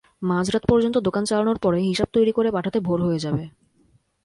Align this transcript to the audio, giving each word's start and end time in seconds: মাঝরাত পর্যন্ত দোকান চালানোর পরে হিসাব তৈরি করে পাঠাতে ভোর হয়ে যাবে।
মাঝরাত 0.21 0.63
পর্যন্ত 0.69 0.95
দোকান 0.97 1.23
চালানোর 1.25 1.57
পরে 1.57 1.79
হিসাব 1.81 2.07
তৈরি 2.13 2.31
করে 2.31 2.49
পাঠাতে 2.51 2.79
ভোর 2.79 2.99
হয়ে 3.01 3.19
যাবে। 3.19 3.43